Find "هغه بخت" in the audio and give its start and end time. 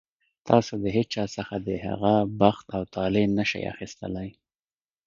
1.85-2.67